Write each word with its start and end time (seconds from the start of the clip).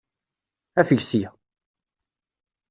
Afeg 0.79 0.99
ssya! 1.03 1.29